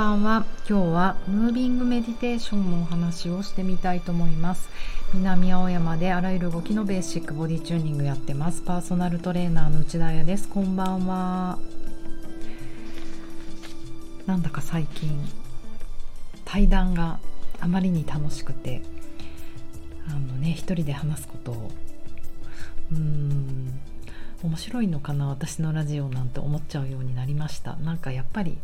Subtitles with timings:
[0.00, 0.46] ばんは。
[0.66, 4.70] 今日はムービングメディテーションのお話をしてみたいと思います。
[5.12, 8.62] 南青山であらゆる動きのベーシックボディチューニングやってます。
[8.62, 10.48] パーソナルトレーナーの内田彩です。
[10.48, 11.58] こんばんは。
[14.24, 15.20] なんだか最近
[16.46, 17.20] 対談が
[17.60, 18.80] あまりに楽しくて
[20.08, 21.70] あのね一人で話すことを。
[22.90, 23.78] うーん。
[24.42, 27.76] 面白いのかな私のラジオなんて思っちゃうようになりました。
[27.76, 28.58] なんかやっぱり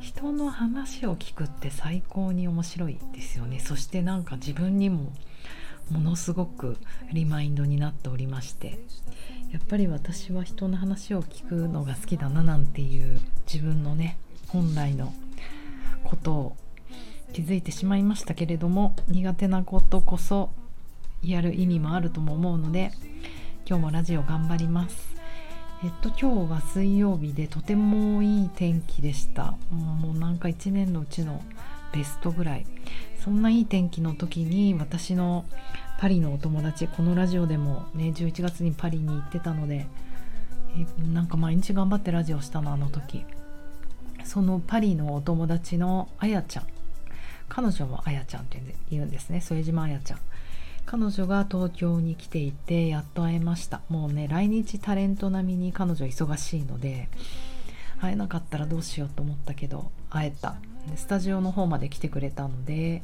[0.00, 3.58] 人の話を聞くって最高に面白いですよね。
[3.60, 5.12] そしてなんか自分にも
[5.90, 6.76] ものすごく
[7.12, 8.78] リマインドになっておりまして。
[9.52, 13.20] やっぱり私は人の話を聞くのが好きだななんていう
[13.50, 15.14] 自分のね本来の
[16.04, 16.56] ことを
[17.32, 20.50] 気づいてしまいましたけれども苦手なことこそ
[21.22, 22.92] やる意味もあるとも思うので
[23.66, 25.15] 今日もラジオ頑張ります。
[25.84, 29.54] えっと今日は水曜日でとてもいい天気でした。
[29.70, 31.42] もうなんか1年のうちの
[31.92, 32.66] ベストぐらい。
[33.22, 35.44] そんないい天気の時に私の
[35.98, 39.86] パリのお友達このラジオでもね11月にパリに行ってたので
[40.78, 43.24] えなんか毎日頑張ってラジオしたのあの時。
[44.24, 46.66] そのパリのお友達のあやちゃん。
[47.48, 49.40] 彼女もあやちゃんって言うんですね。
[49.40, 50.18] 副島あやちゃん。
[50.86, 53.80] 彼女が東京に来ていてやっと会えました。
[53.88, 57.08] もうね来日タレント並みに彼女忙しいので
[58.00, 60.56] 会えなかったらどうしようと思ったけど会えた。
[60.94, 63.02] スタジオの方まで来てくれたので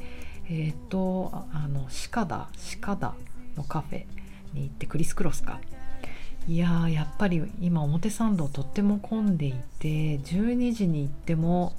[0.49, 2.49] えっ、とあの鹿田
[2.81, 3.15] 鹿田
[3.57, 4.05] のカフェ
[4.55, 5.61] に行ってクリス・クロスか。
[6.49, 11.75] いやーやっぱり今表参道とっても混んでいて12時に行っても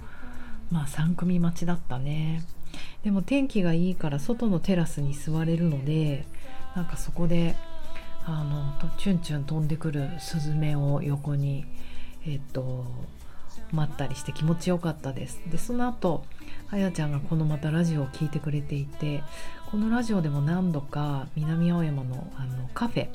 [0.72, 2.44] まあ3組待ちだったね。
[3.04, 6.26] でも天気がいいから外のテラスに座れるので
[6.76, 7.56] なんかそこで
[8.26, 11.66] あのチュンチュン飛んでくるスズメを横に
[12.26, 12.86] えっと
[13.72, 15.42] 待ったりして気持ちよかったです。
[15.52, 16.24] でその後
[16.70, 19.22] あやちゃんがこのまたラジオを聴いてくれていて
[19.70, 23.08] このラジオでも何度か南青山のあのカフェ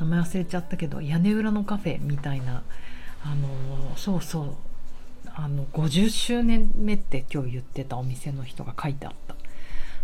[0.00, 2.62] 名前忘れちゃったけど屋根裏のカフェみたいな
[3.24, 4.54] あのそうそう
[5.34, 9.34] あの50周年目って今日言ってたお店の人が書いてあった。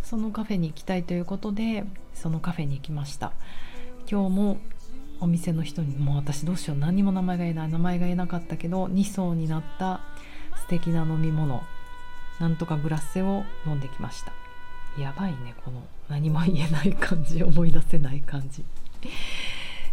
[0.02, 1.84] そのカフェに行きたいということで
[2.14, 3.32] そのカフェに行きました。
[4.10, 4.58] 今日も
[5.20, 10.00] お店の人にもう私どうしよう何にも名前が言えない名前が言えなかったけど2層になった
[10.56, 11.62] 素敵な飲み物
[12.40, 14.32] なんとかグラッセを飲んできました。
[15.00, 18.64] やばいねこの何も言えない感じ思い出せない感じ。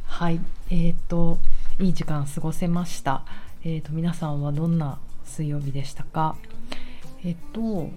[0.06, 0.40] はい
[0.72, 1.38] えーと
[1.80, 3.24] いい時間過ごせました。
[3.64, 4.98] えーと皆さんはどんな
[5.30, 6.36] 水曜日でしたか？
[7.24, 7.90] えっと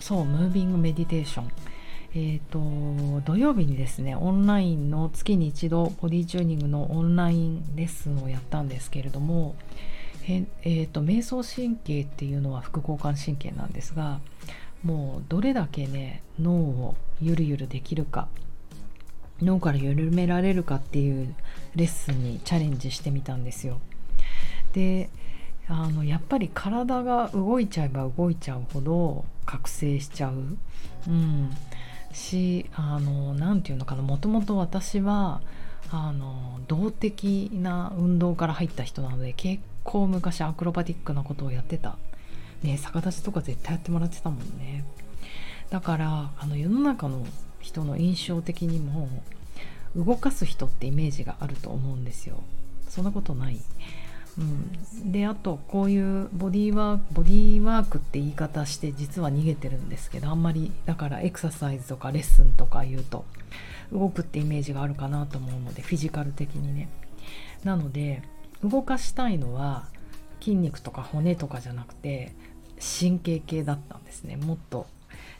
[0.00, 1.50] そうムービングメディテーション
[2.16, 2.60] えっ、と
[3.24, 9.56] 土曜日にですねオンラインの月に一度ボディチューニングのオンラインレッスンをやったんですけれども
[10.28, 14.20] ええーと瞑想神経っていうのは副交感神経なんですが
[14.84, 18.28] もうどれだけね脳をゆるゆるできるか
[19.42, 21.34] 脳から緩められるかっていう
[21.74, 23.80] レッスンにチャレンジしてみたんですよ。
[24.72, 25.10] で
[25.68, 30.34] あのやっぱり体が動いちゃえば動いちゃうほど覚醒しちゃう、
[31.08, 31.50] うん、
[32.12, 34.02] し何て言うのかな。
[34.02, 35.40] もともと私は
[35.90, 41.96] あの動的な運動から入った人なので結構昔アクロバティックなことをやってた、
[42.62, 44.84] ね、逆立ちとか絶対やってもらってたもんね。
[45.70, 47.26] だからあの世の中の
[47.60, 49.08] 人の印象的にも
[49.96, 52.42] 動かす人ってイメージがあると思うんですよ。
[52.88, 53.58] そんなことない。
[54.36, 63.24] うん、であとこういうボディーワークボディーワークって言い方して実は逃げてるんですけどあんまりだからエクササイズとかレッスンとか言うと
[63.92, 66.88] 動くってイメージがあるかなと思うのでフィジカル的にね。
[67.62, 68.22] なので
[68.62, 69.86] 動かしたいのは
[70.40, 72.34] 筋肉とか骨とかじゃなくて
[72.78, 74.36] 神経系だったんですね。
[74.36, 74.86] もっと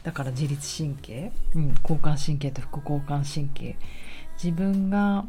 [0.05, 3.77] だから自律神経、うん、交感神経と副交感神経。
[4.43, 5.25] 自分が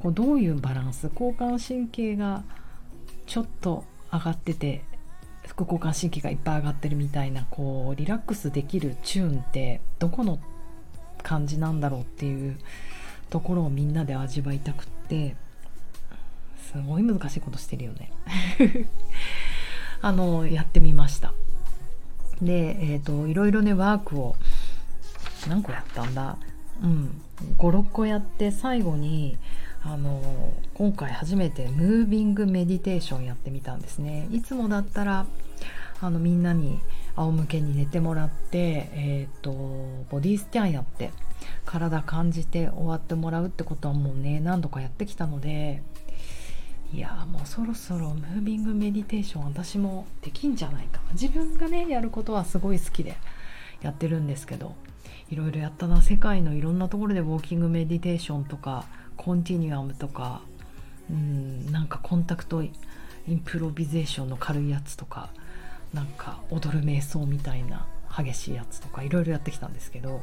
[0.00, 2.42] こうどういうバランス交感神経が
[3.30, 4.82] ちょっと上がってて
[5.46, 10.40] 副交感神経がいっぱい上がってるみたいなこうリラックスできるチューンってどこの
[11.22, 12.58] 感じなんだろうっていう
[13.30, 15.36] ところをみんなで味わいたくって
[16.72, 18.10] すごい難しいことしてるよね。
[20.02, 21.32] あのやってみました。
[22.42, 24.34] でえっ、ー、といろいろねワークを
[25.48, 26.36] 何個やったんだ？
[26.82, 27.22] うん
[27.58, 29.36] 56個やって最後に
[29.82, 34.28] あの今回初めてムービングメディテーションやってみたんですね。
[34.30, 35.26] いつもだったら
[36.00, 36.80] あのみんなに
[37.16, 39.50] 仰向けに寝てもらって、えーと、
[40.10, 41.10] body scan やって
[41.66, 45.82] 体感じて終わってもらうってことはもうね何度かやってきたので
[46.92, 51.00] いやもうそろそろ moving meditation 私もできんじゃないか。
[51.12, 53.16] 自分がねやることはすごい好きで
[53.82, 54.74] やってるんですけど
[55.30, 56.02] いろいろやったな。
[56.02, 58.84] 世界のいろんなところで walking meditation とか
[59.20, 60.40] Continuum とか
[61.10, 65.28] うんなんか contact improvisation の軽いやつとか
[65.92, 67.86] なんか踊る瞑想みたいな
[68.16, 70.22] 激しいやつとかいろいろやってきたんですけど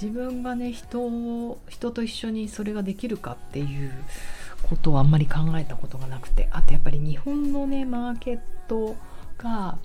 [0.00, 3.92] 自分がね人を人と一緒にそれができるかっていう
[4.62, 8.94] ことをあんまり考えたことがなくてあとやっぱり日本のねマーケット
[9.38, 9.76] が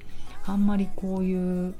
[0.45, 1.73] あんまりこういう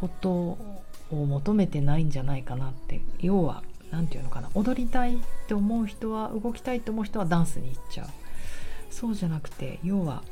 [0.00, 8.06] ことを求めてないんじゃないかなって要は何て言うのかな踊りたいって思う人は動きたいって思う人はダンスに行っちゃう。
[8.90, 10.22] そうじゃなくて要は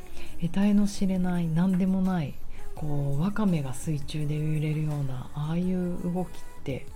[0.40, 2.34] 得体の知れない何でもない
[2.74, 2.86] こ
[3.18, 6.30] うわかめが水中で揺れるようなああいう動きっ
[6.64, 6.86] て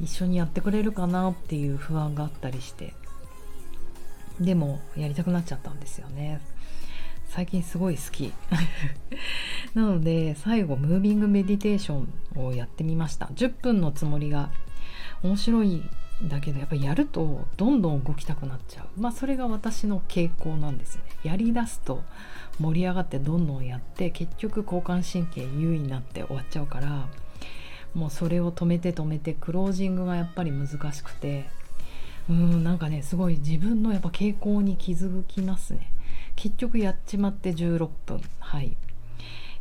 [0.00, 2.94] 一緒にやってくれるかなっていう不安があったりして
[4.40, 6.40] でもやりたくなっちゃったんですよね。
[7.28, 8.32] 最近すごい好き。
[9.74, 12.06] なので最後ムービングメディテーショ
[12.38, 13.26] ンをやってみました。
[13.26, 14.50] 10分のつもりが
[15.22, 15.90] 面白いん
[16.28, 19.00] だけどやっぱりやるとどんどん動きたくなっちゃう。
[19.00, 21.02] まあそれが私の傾向なんですね。
[21.22, 22.02] やりだすと
[22.58, 27.08] 盛り上がってどんどんやって結局交感神経優位になって終わっちゃうから
[27.94, 31.48] もうそれを止めて止めてクロージングがやっぱり難しくて。
[32.28, 35.90] うんなんかねすごい自分のやっぱ傾向に気づきますね。
[36.36, 38.20] 結局やっちまって16分。
[38.38, 38.76] はい。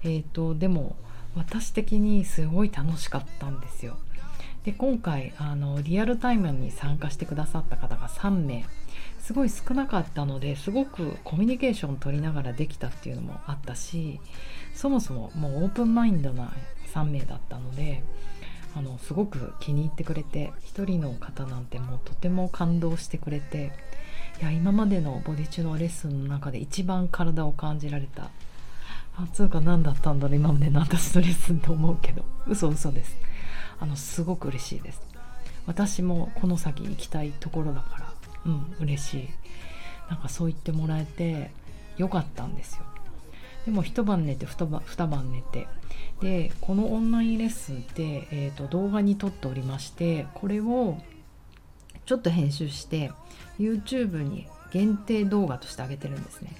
[0.03, 0.95] えーと、でも
[1.35, 3.97] 私的にすごい楽しかったんですよ。
[4.67, 8.65] で今回あのリアルタイムに参加してくださった方が3名。
[9.17, 14.21] すごい少なかったのですごくコミュニケーション取りながらできたっていうのもあったし
[14.73, 16.53] そもそももうオープンマインドな
[16.93, 18.03] 3名だったので
[18.75, 23.73] あのすごく気に入ってくれて1人の方なんてもうとても感動してくれて
[24.41, 28.29] いや今までのボディ中のレッスンの中で一番体を感じられた
[29.17, 32.23] あつうか何だったんだろう今までの私のレッスンと思うけど。
[32.47, 33.17] 嘘嘘です。
[33.79, 35.01] あのすごく嬉しいです。
[35.65, 38.13] 私もこの先行きたいところだから
[38.45, 39.29] うん嬉しい。
[40.09, 41.51] なんかそう言ってもらえて
[41.97, 42.83] よかったんですよ。
[43.65, 45.67] でも一晩寝て二晩二晩寝て。
[46.21, 50.97] でこのオンラインレッスンって、えーと、動画に撮っておりましてこれを
[52.07, 53.11] ちょっと編集して
[53.59, 56.55] YouTube に限定動画としてあげてるんですね。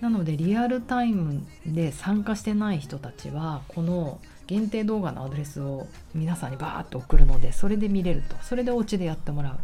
[0.00, 8.36] なのでリアルタイムで参加してない人たちはこの限定動画のアドレスを皆さんにバーッと送るのでそれで見れると。
[8.42, 9.58] それでお家でやってもらう。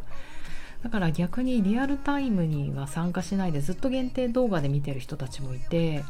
[0.82, 6.04] だから逆にリアルタイムには参加しないでずっと限定動画で見てる人たちもいて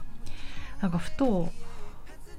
[0.80, 1.50] なんかふと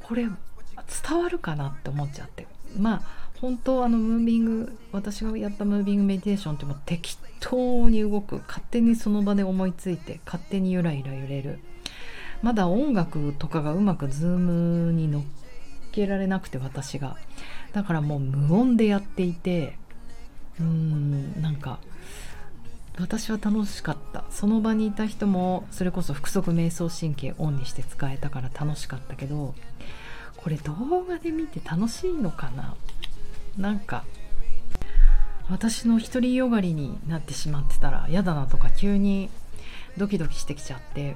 [0.01, 2.47] これ伝わるかなって思っちゃって。
[2.77, 8.41] まあ本当あのムービング私がやったムービングメディテーションってもう適当に動く。
[8.47, 11.59] 勝手にその場で思いついて勝手にゆらゆら揺れる。
[12.41, 15.23] まだ音楽とかがうまく Zoom に乗っ
[15.93, 17.15] けられなくて私が。
[17.71, 19.77] だからもう無音でやっていて
[20.59, 21.79] うーんなんか
[22.99, 24.23] 私は楽しかった。
[24.29, 29.55] その場にいた人もそれこそ腹側迷走神経オンにして使えたから楽しかったけど
[30.37, 32.75] これ動画で見て楽しいのかな？
[33.57, 34.03] なんか
[35.49, 39.29] 私の独りよがりになってしまってたら嫌だなとか急に
[39.97, 41.15] ドキドキしてきちゃって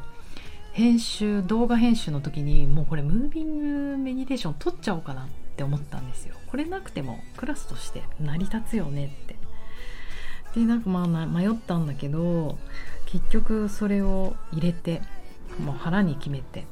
[0.77, 9.35] 編集動画編集の時にもうこれムービングメディテーション撮っちゃおうかなって思ったんですよこれなくてもクラスとして成り立つよねって
[10.53, 12.59] でなんかまあ迷ったんだけど
[13.07, 15.01] 結局それを入れて
[15.59, 16.67] もう腹に決めて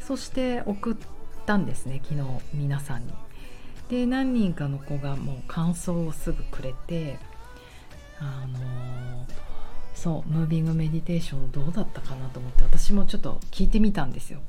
[0.00, 0.96] そして送っ
[1.46, 3.14] たんですね昨日皆さんに。
[3.88, 7.18] で何人かの子がもう感想をすぐくれて
[8.18, 9.26] あの、
[10.02, 14.40] そうムービングメディテーションどうだったかなと思って私もちょっと聞いてみたんですよ。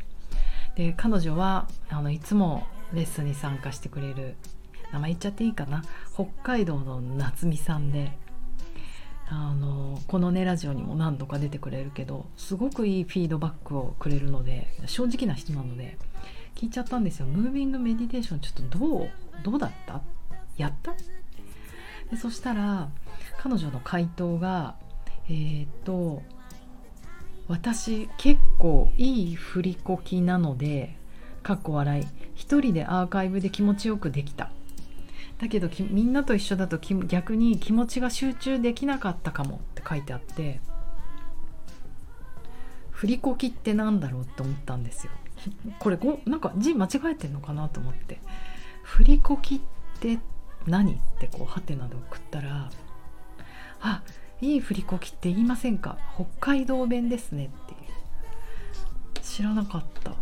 [0.76, 4.36] で彼女はあのいつもレッスンに参加してくれる
[4.94, 5.84] 名前言っちゃっていいかな？
[6.14, 8.14] 北海道の夏美さんで
[9.28, 15.98] あのこのねラジオにも何度か出てくれるけどすごくいいフィードバックをくれるので正直な人なので
[16.56, 17.26] 聞いちゃったんですよ。
[17.26, 19.10] ムービングメディテーションちょっとどう
[19.44, 20.02] どうだった？
[20.56, 20.94] やった？
[22.10, 22.90] でそしたら
[23.38, 24.76] 彼女の回答が
[25.30, 26.22] えー、と
[27.48, 30.96] 私結構いい振りこきなので
[31.44, 32.06] かっこ笑い。
[32.36, 34.52] 一人でアーカイブで気持ちよくできた。
[35.40, 39.58] だけどみんなと一緒だと逆に気持ちが集中できなかったかも。
[39.58, 40.60] って書いてあって
[42.92, 45.12] 振りこきってなんだろうって思ったんですよ。
[45.80, 48.20] これごなんか字間違えてんのかなと思って。
[48.84, 49.60] 振りこきっ
[50.00, 50.20] て
[50.68, 50.94] 何？
[50.94, 52.70] ってこうハテナで送ったら
[53.82, 54.04] あ
[54.42, 55.98] いい振りこきって言いませんか？
[56.16, 57.80] 北海道弁ですねっていう。
[59.22, 60.14] 知らなかった。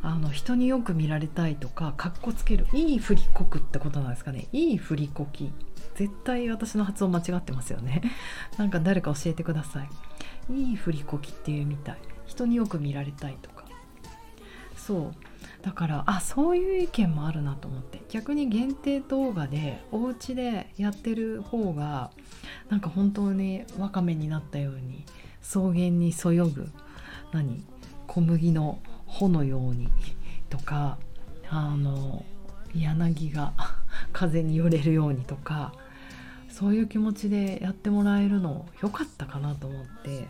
[0.00, 4.48] あの人によく見られたいとかかっこつけるいい振りこくってことなんですかね？
[4.52, 5.52] いい振りこき。
[5.96, 8.02] 絶対私の発音間違ってますよね。
[8.56, 9.88] なんか誰か教えてください。
[10.54, 11.98] いい振りこきっていうみたい。
[12.26, 13.64] 人によく見られたいとか。
[14.76, 15.14] そう。
[15.62, 17.97] だからあそういう意見もあるなと思って。
[18.08, 22.10] 逆に限定動画でお家でやってる方が
[22.68, 25.04] なんか本当にわかめになったように
[25.42, 26.68] 草原にそよぐ
[27.32, 27.64] 何？
[28.06, 29.88] 小麦の穂のように
[30.48, 30.98] とか
[31.50, 32.24] あの
[32.74, 33.52] 柳が
[34.12, 35.74] 風に揺れるようにとか
[36.48, 40.26] そういう気持ちでやってもらえるの良かったかなと思って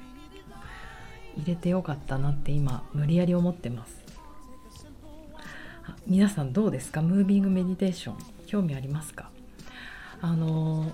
[1.36, 4.07] 入れてよかったなって今無理やり思ってます。
[6.08, 7.02] 皆さんどうですか？
[7.02, 9.30] ムービングメディテーション興味ありますか？
[10.22, 10.90] あの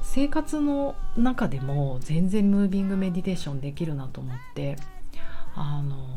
[0.00, 4.76] 生活の中でも全然ムービングメディテーションできるなと思って
[5.56, 6.14] あの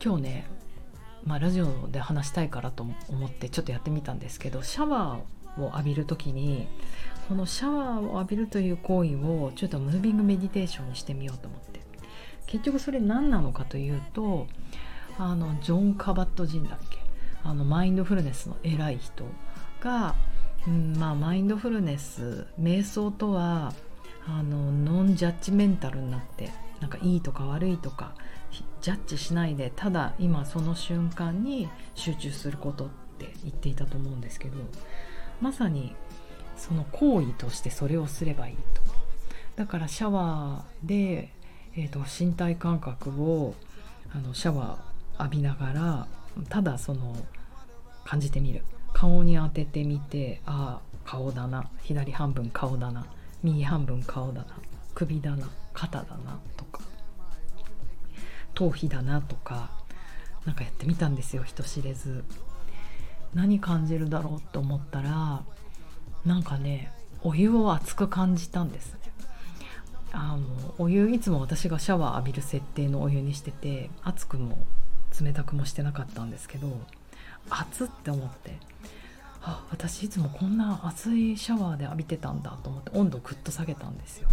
[0.00, 0.46] 今日ね、
[1.24, 6.68] まあ、ラジオで話したいからと思ってちょっとやってみたんですけどシャワーを浴びる時に
[7.28, 11.80] このシャワーを浴びるという行為をちょっとムービングメディテーションにしてみようと思って。
[12.46, 14.46] 結局それ何なのかというと
[15.22, 16.98] あのジョン・カバット・ジンだっけ？
[17.44, 19.24] あのマインドフルネスの偉い人
[19.80, 20.14] が、
[20.66, 23.74] うんまあ、マインドフルネス瞑想とは
[24.26, 26.50] あのノンジャッジメンタルになって
[26.80, 28.14] なんかいいとか悪いとか
[28.80, 34.56] ジャッジしないでただ今その瞬間に集中することって言っていたと思うんですけど
[35.42, 35.94] まさに
[36.56, 38.82] その行為としてそれをすればいいと。
[39.56, 41.30] だからシャワーで、
[41.76, 43.54] えーと、身体感覚を
[44.14, 44.89] あのシャワー
[45.20, 46.06] 浴びながら
[46.48, 47.16] ただその
[48.04, 48.64] 感じてみる。
[48.92, 51.70] 顔に当ててみてああ顔だな。
[51.82, 53.06] 左半分顔だな。
[53.42, 54.46] 右半分顔だな。
[54.94, 55.48] 首だな。
[55.72, 56.38] 肩だな。
[56.56, 56.80] とか。
[58.54, 59.20] 頭皮だな。
[59.22, 59.70] とか。
[60.44, 61.44] 何かやってみたんですよ。
[61.44, 62.24] 人知れず。
[63.34, 65.44] 何感じるだろうと思ったら
[66.24, 68.94] なんかねお湯を熱く感じたんです。
[68.94, 68.98] ね
[70.12, 74.58] あのお湯いつも私がシャワー浴びる設定のお湯にしてて熱くも
[75.22, 76.68] 冷たくもしてなかったんですけど
[77.48, 78.58] 熱って思って
[79.42, 84.28] あ私いつもこんな熱いシャワーで浴びてたんだと思って温度をぐっと下げたんですよ。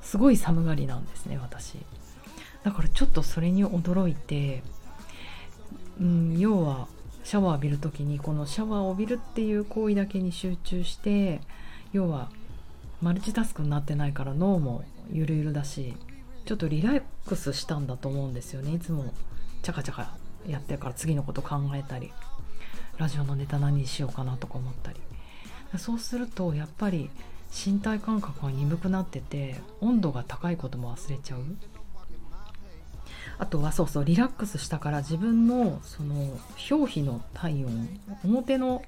[0.00, 1.76] すごい寒がりなんですね私。
[2.64, 4.62] だからちょっとそれに驚いて、
[6.00, 6.88] うん、要は
[7.22, 11.42] シャワー浴びる時にこのシャワーを浴びるっていう行為だけに集中して
[11.92, 12.30] 要は
[13.02, 15.94] マルチタスクになってないから脳もゆるゆるだし
[16.48, 18.72] ちょっとリラックスしたんだと思うんですよね。
[18.72, 19.12] いつも
[19.62, 22.10] チャカチャカやってるから次のこと考えたり。
[22.96, 24.98] ラジオのネタ何にしようかなとか思ったり。
[25.76, 27.10] そうするとやっぱり
[27.54, 31.42] 身体感覚が鈍くなってて温度が高いことも忘れちゃう。
[33.36, 36.38] あとはそうそうリラックスしたから自分のその
[36.70, 37.88] 表皮の体温
[38.24, 38.82] 表の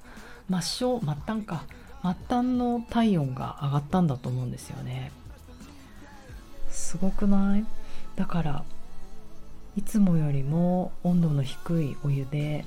[0.49, 1.65] 末梢末端か
[2.01, 5.11] 末端の体温が上がったんだと思うんですよね。
[6.71, 7.65] すごくない？
[8.15, 8.63] だから
[9.75, 12.65] いつもよりも温度の低いお湯で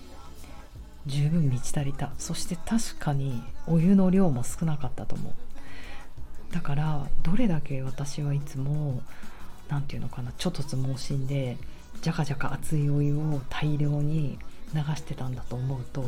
[1.06, 2.12] 十分満ち足りた。
[2.18, 5.32] そして確かにお湯の量も少なかったと思う。
[6.54, 9.02] だからどれだけ私はいつも
[9.68, 11.56] 何て言うのかなちょっとつ盲信で
[12.00, 14.38] じゃかじゃか熱いお湯を大量に
[14.72, 16.02] 流してたんだと思うと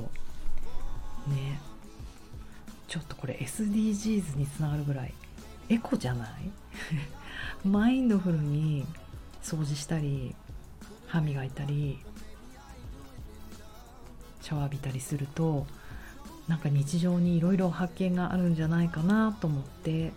[1.26, 1.60] ね
[2.86, 5.12] ちょっとこれ SDGs につながるぐらい
[5.68, 6.28] エコじゃない？
[7.64, 8.86] マインドフルに
[9.42, 10.34] 掃除したり
[11.06, 11.98] 歯磨いたり
[14.40, 15.66] シャワー浴びたりすると
[16.48, 20.12] なんか日常にいろいろ発見があるんじゃないかなと思って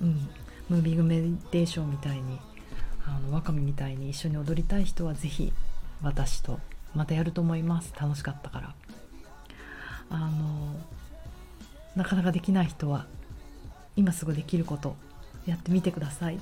[0.00, 0.28] うん。
[0.70, 2.38] ムービングメディテーションみたいに
[3.04, 5.52] あのワカメみたいに一緒に踊りたい人は是非
[6.00, 6.60] 私と
[6.94, 7.92] またやると思います。
[8.00, 8.74] 楽しかったから。
[10.10, 10.74] あの
[11.96, 13.06] なかなかできない人は
[13.96, 14.96] 今すぐできること
[15.46, 16.38] やってみてください。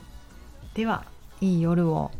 [0.74, 1.04] では
[1.40, 2.10] いい夜を。